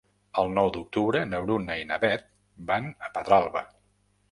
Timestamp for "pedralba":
3.19-3.67